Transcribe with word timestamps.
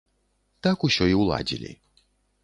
Так 0.67 0.85
усё 0.87 1.03
і 1.11 1.13
ўладзілі. 1.21 1.71